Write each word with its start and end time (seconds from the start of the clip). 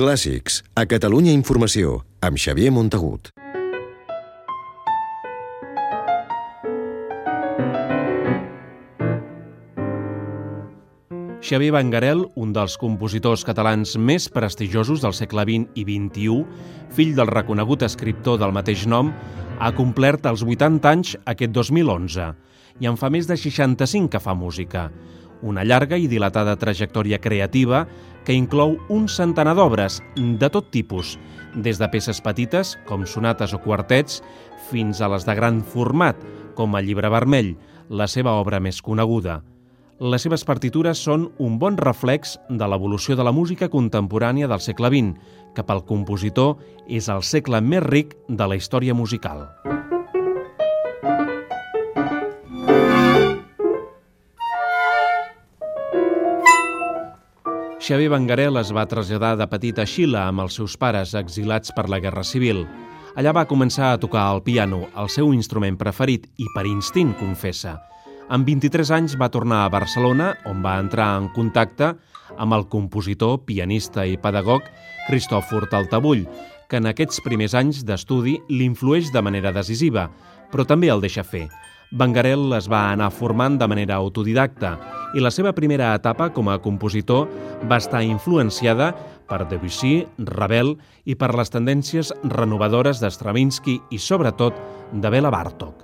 Clàssics, 0.00 0.62
a 0.80 0.86
Catalunya 0.88 1.34
Informació, 1.36 1.98
amb 2.24 2.38
Xavier 2.40 2.70
Montagut. 2.72 3.28
Xavier 11.44 11.74
Bangarel, 11.76 12.24
un 12.32 12.56
dels 12.56 12.78
compositors 12.80 13.44
catalans 13.44 13.98
més 14.00 14.30
prestigiosos 14.32 15.04
del 15.04 15.12
segle 15.12 15.44
XX 15.44 15.76
i 15.76 15.84
XXI, 15.84 16.40
fill 16.96 17.12
del 17.20 17.28
reconegut 17.28 17.84
escriptor 17.84 18.40
del 18.40 18.56
mateix 18.56 18.88
nom, 18.88 19.12
ha 19.60 19.72
complert 19.76 20.24
els 20.32 20.40
80 20.48 20.94
anys 20.94 21.12
aquest 21.28 21.52
2011 21.52 22.32
i 22.80 22.88
en 22.88 22.96
fa 22.96 23.12
més 23.12 23.28
de 23.28 23.36
65 23.36 24.08
que 24.16 24.24
fa 24.24 24.32
música. 24.32 24.88
Una 25.42 25.64
llarga 25.64 25.96
i 25.96 26.08
dilatada 26.08 26.58
trajectòria 26.60 27.18
creativa 27.18 27.86
que 28.24 28.36
inclou 28.36 28.76
un 28.92 29.08
centenar 29.08 29.54
d'obres 29.56 30.00
de 30.16 30.50
tot 30.52 30.68
tipus, 30.70 31.16
des 31.54 31.80
de 31.80 31.88
peces 31.88 32.20
petites, 32.20 32.76
com 32.86 33.06
sonates 33.06 33.54
o 33.56 33.60
quartets, 33.64 34.20
fins 34.70 35.00
a 35.00 35.08
les 35.08 35.24
de 35.24 35.34
gran 35.34 35.62
format, 35.64 36.16
com 36.54 36.76
el 36.76 36.86
Llibre 36.86 37.08
Vermell, 37.08 37.56
la 37.88 38.06
seva 38.06 38.36
obra 38.38 38.60
més 38.60 38.82
coneguda. 38.84 39.40
Les 40.00 40.22
seves 40.24 40.46
partitures 40.48 41.00
són 41.00 41.26
un 41.44 41.58
bon 41.60 41.76
reflex 41.76 42.38
de 42.48 42.68
l'evolució 42.68 43.16
de 43.16 43.26
la 43.26 43.34
música 43.36 43.68
contemporània 43.68 44.48
del 44.48 44.62
segle 44.64 44.88
XX, 44.88 45.12
que 45.56 45.66
pel 45.66 45.84
compositor 45.84 46.56
és 46.88 47.10
el 47.12 47.24
segle 47.26 47.60
més 47.60 47.84
ric 47.84 48.16
de 48.28 48.48
la 48.48 48.56
història 48.56 48.96
musical. 48.96 49.48
Xavier 57.90 58.12
Bangarel 58.12 58.54
es 58.60 58.68
va 58.70 58.84
traslladar 58.86 59.32
de 59.34 59.48
petit 59.50 59.78
a 59.82 59.84
Xile 59.92 60.20
amb 60.20 60.44
els 60.44 60.54
seus 60.60 60.76
pares 60.78 61.10
exilats 61.18 61.72
per 61.74 61.88
la 61.90 61.98
Guerra 61.98 62.22
Civil. 62.22 62.60
Allà 63.18 63.32
va 63.34 63.48
començar 63.50 63.88
a 63.90 63.96
tocar 63.98 64.28
el 64.30 64.44
piano, 64.46 64.84
el 64.94 65.10
seu 65.10 65.32
instrument 65.34 65.74
preferit, 65.80 66.28
i 66.38 66.46
per 66.54 66.62
instint, 66.70 67.10
confessa. 67.18 67.72
Amb 68.30 68.46
23 68.46 68.92
anys 68.94 69.16
va 69.18 69.26
tornar 69.34 69.64
a 69.64 69.72
Barcelona, 69.74 70.28
on 70.46 70.62
va 70.62 70.76
entrar 70.78 71.08
en 71.18 71.26
contacte 71.34 71.88
amb 72.38 72.54
el 72.54 72.68
compositor, 72.70 73.40
pianista 73.42 74.06
i 74.06 74.14
pedagog 74.22 74.70
Cristòfor 75.08 75.66
Taltabull, 75.74 76.22
que 76.70 76.78
en 76.78 76.86
aquests 76.92 77.18
primers 77.26 77.58
anys 77.58 77.82
d'estudi 77.82 78.36
l'influeix 78.54 79.10
de 79.10 79.24
manera 79.26 79.50
decisiva, 79.50 80.12
però 80.54 80.62
també 80.62 80.94
el 80.94 81.02
deixa 81.02 81.26
fer. 81.26 81.48
Bangarel 81.90 82.52
es 82.54 82.68
va 82.70 82.92
anar 82.92 83.08
formant 83.10 83.56
de 83.58 83.66
manera 83.66 83.96
autodidacta 83.98 84.76
i 85.18 85.22
la 85.22 85.32
seva 85.34 85.50
primera 85.56 85.88
etapa 85.98 86.28
com 86.30 86.46
a 86.46 86.60
compositor 86.62 87.26
va 87.66 87.80
estar 87.82 88.04
influenciada 88.06 88.92
per 89.26 89.40
Debussy, 89.50 90.04
Ravel 90.28 90.76
i 91.02 91.16
per 91.18 91.32
les 91.34 91.50
tendències 91.50 92.12
renovadores 92.22 93.02
d'Stravinsky 93.02 93.80
i, 93.90 93.98
sobretot, 93.98 94.54
de 94.92 95.10
Bela 95.10 95.34
Bartók. 95.34 95.82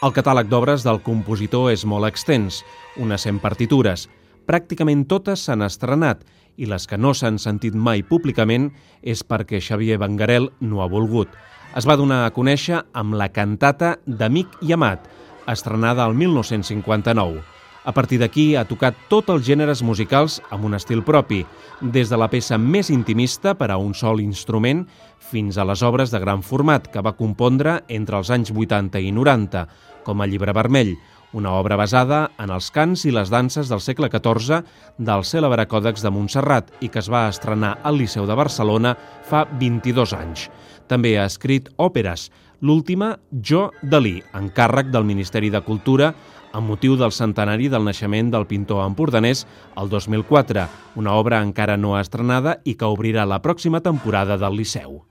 El 0.00 0.16
catàleg 0.16 0.48
d'obres 0.48 0.88
del 0.88 1.04
compositor 1.04 1.68
és 1.68 1.84
molt 1.84 2.08
extens, 2.08 2.62
unes 2.96 3.28
100 3.28 3.44
partitures. 3.44 4.08
Pràcticament 4.48 5.04
totes 5.04 5.44
s'han 5.44 5.60
estrenat 5.68 6.24
i 6.60 6.68
les 6.68 6.84
que 6.86 6.98
no 7.00 7.14
s'han 7.16 7.40
sentit 7.40 7.74
mai 7.74 8.04
públicament 8.04 8.68
és 9.00 9.24
perquè 9.24 9.62
Xavier 9.64 9.96
Bangarel 10.00 10.50
no 10.60 10.84
ha 10.84 10.90
volgut. 10.92 11.32
Es 11.76 11.86
va 11.88 11.96
donar 11.96 12.24
a 12.26 12.34
conèixer 12.36 12.82
amb 12.92 13.16
la 13.16 13.30
cantata 13.32 13.96
d'Amic 14.04 14.60
i 14.66 14.74
Amat, 14.76 15.08
estrenada 15.48 16.04
el 16.06 16.14
1959. 16.18 17.40
A 17.80 17.92
partir 17.96 18.18
d'aquí 18.20 18.56
ha 18.60 18.66
tocat 18.68 18.96
tots 19.08 19.32
els 19.32 19.46
gèneres 19.46 19.80
musicals 19.80 20.36
amb 20.52 20.66
un 20.68 20.76
estil 20.76 21.00
propi, 21.00 21.40
des 21.80 22.10
de 22.12 22.18
la 22.20 22.28
peça 22.28 22.58
més 22.60 22.90
intimista 22.92 23.54
per 23.56 23.70
a 23.72 23.78
un 23.80 23.94
sol 23.96 24.20
instrument 24.20 24.84
fins 25.30 25.56
a 25.56 25.64
les 25.64 25.80
obres 25.86 26.12
de 26.12 26.20
gran 26.20 26.42
format 26.44 26.90
que 26.92 27.00
va 27.00 27.16
compondre 27.16 27.78
entre 27.88 28.20
els 28.20 28.28
anys 28.30 28.52
80 28.52 29.00
i 29.00 29.14
90, 29.16 29.64
com 30.04 30.20
el 30.20 30.34
Llibre 30.34 30.52
Vermell, 30.52 30.92
una 31.32 31.52
obra 31.54 31.76
basada 31.78 32.30
en 32.42 32.50
els 32.50 32.70
cants 32.74 33.04
i 33.06 33.12
les 33.14 33.30
danses 33.30 33.70
del 33.70 33.82
segle 33.84 34.10
XIV 34.10 34.62
del 34.98 35.24
cèlebre 35.24 35.66
Còdex 35.70 36.02
de 36.02 36.10
Montserrat 36.10 36.72
i 36.80 36.88
que 36.88 36.98
es 37.02 37.10
va 37.12 37.28
estrenar 37.30 37.76
al 37.82 37.98
Liceu 38.00 38.26
de 38.26 38.36
Barcelona 38.38 38.96
fa 39.28 39.44
22 39.60 40.14
anys. 40.18 40.48
També 40.90 41.14
ha 41.18 41.28
escrit 41.30 41.70
òperes, 41.78 42.30
l'última 42.60 43.14
Jo 43.32 43.70
Dalí, 43.82 44.18
encàrrec 44.34 44.90
del 44.90 45.06
Ministeri 45.06 45.50
de 45.50 45.62
Cultura 45.62 46.14
amb 46.52 46.66
motiu 46.66 46.96
del 46.98 47.14
centenari 47.14 47.68
del 47.70 47.84
naixement 47.86 48.32
del 48.32 48.48
pintor 48.50 48.82
empordanès 48.82 49.44
el 49.78 49.90
2004, 49.92 50.66
una 50.98 51.14
obra 51.14 51.38
encara 51.44 51.78
no 51.78 51.94
estrenada 51.98 52.58
i 52.64 52.74
que 52.74 52.90
obrirà 52.90 53.26
la 53.26 53.38
pròxima 53.42 53.80
temporada 53.80 54.36
del 54.36 54.58
Liceu. 54.58 55.04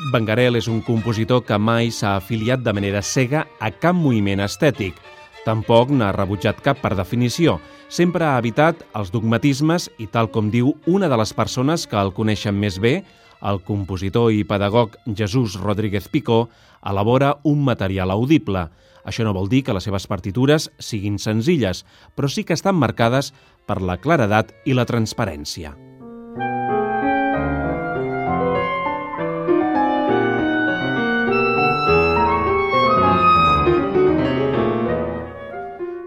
Bangarel 0.00 0.56
és 0.56 0.70
un 0.72 0.80
compositor 0.80 1.42
que 1.44 1.58
mai 1.60 1.90
s'ha 1.92 2.14
afiliat 2.16 2.62
de 2.64 2.72
manera 2.72 3.02
cega 3.04 3.42
a 3.60 3.68
cap 3.70 3.96
moviment 3.96 4.40
estètic. 4.40 4.96
Tampoc 5.44 5.90
n'ha 5.92 6.14
rebutjat 6.16 6.62
cap 6.64 6.80
per 6.80 6.94
definició. 6.96 7.58
Sempre 7.92 8.24
ha 8.24 8.38
evitat 8.40 8.80
els 8.96 9.12
dogmatismes 9.12 9.90
i, 9.98 10.06
tal 10.08 10.30
com 10.32 10.48
diu 10.48 10.72
una 10.88 11.12
de 11.12 11.18
les 11.20 11.34
persones 11.36 11.84
que 11.86 12.00
el 12.00 12.14
coneixen 12.16 12.56
més 12.56 12.80
bé, 12.80 13.02
el 13.44 13.60
compositor 13.68 14.32
i 14.32 14.46
pedagog 14.48 14.96
Jesús 15.18 15.58
Rodríguez 15.60 16.08
Picó, 16.08 16.46
elabora 16.88 17.36
un 17.44 17.60
material 17.66 18.16
audible. 18.16 18.70
Això 19.04 19.26
no 19.28 19.36
vol 19.36 19.50
dir 19.52 19.60
que 19.66 19.76
les 19.76 19.84
seves 19.84 20.08
partitures 20.08 20.70
siguin 20.78 21.18
senzilles, 21.20 21.84
però 22.16 22.32
sí 22.32 22.46
que 22.48 22.56
estan 22.56 22.80
marcades 22.80 23.34
per 23.68 23.82
la 23.82 24.00
claredat 24.00 24.54
i 24.64 24.78
la 24.78 24.88
transparència. 24.88 25.76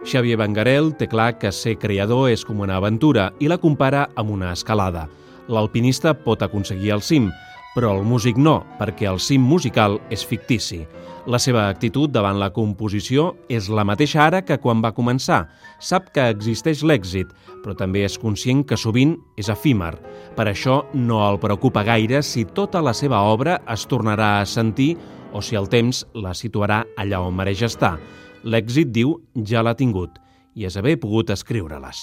Xavier 0.06 0.38
Bangarel 0.38 0.92
té 1.00 1.08
clar 1.10 1.34
que 1.42 1.50
ser 1.50 1.80
creador 1.82 2.30
és 2.30 2.44
com 2.46 2.60
una 2.62 2.78
aventura 2.78 3.32
i 3.42 3.50
la 3.50 3.58
compara 3.58 4.06
amb 4.16 4.36
una 4.36 4.52
escalada. 4.54 5.08
L'alpinista 5.50 6.14
pot 6.14 6.44
aconseguir 6.46 6.94
el 6.94 7.02
cim, 7.02 7.32
però 7.74 7.90
el 7.98 8.06
músic 8.06 8.38
no, 8.38 8.60
perquè 8.78 9.10
el 9.10 9.18
cim 9.20 9.42
musical 9.42 9.98
és 10.14 10.22
fictici. 10.26 10.84
La 11.26 11.40
seva 11.42 11.64
actitud 11.72 12.12
davant 12.14 12.38
la 12.38 12.52
composició 12.54 13.32
és 13.50 13.66
la 13.74 13.84
mateixa 13.84 14.22
ara 14.28 14.44
que 14.46 14.60
quan 14.62 14.84
va 14.84 14.94
començar. 14.94 15.48
Sap 15.82 16.12
que 16.14 16.28
existeix 16.30 16.84
l'èxit, 16.86 17.32
però 17.64 17.74
també 17.74 18.04
és 18.06 18.20
conscient 18.22 18.62
que 18.62 18.78
sovint 18.78 19.16
és 19.42 19.50
efímer. 19.50 19.96
Per 20.38 20.46
això 20.46 20.84
no 20.94 21.24
el 21.26 21.42
preocupa 21.42 21.82
gaire 21.84 22.22
si 22.22 22.46
tota 22.46 22.84
la 22.86 22.94
seva 22.94 23.24
obra 23.26 23.58
es 23.74 23.88
tornarà 23.90 24.36
a 24.38 24.46
sentir 24.46 24.94
o 25.34 25.42
si 25.42 25.58
el 25.58 25.66
temps 25.68 26.06
la 26.14 26.38
situarà 26.38 26.84
allà 26.96 27.26
on 27.26 27.34
mereix 27.36 27.66
estar. 27.66 27.98
L'èxit, 28.46 28.92
diu, 28.94 29.16
ja 29.50 29.64
l'ha 29.66 29.74
tingut 29.74 30.20
i 30.56 30.68
és 30.70 30.76
haver 30.78 31.00
pogut 31.02 31.32
escriure-les. 31.34 32.02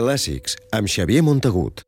Clàssics, 0.00 0.56
amb 0.72 0.88
Xavier 0.88 1.20
Montagut. 1.26 1.84